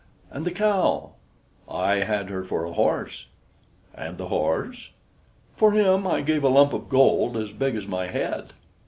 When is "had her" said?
1.97-2.43